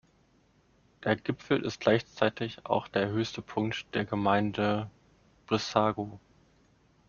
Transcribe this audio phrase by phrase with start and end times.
[1.03, 4.89] Der Gipfel ist gleichzeitig auch der höchste Punkt der Gemeinde
[5.45, 6.19] Brissago.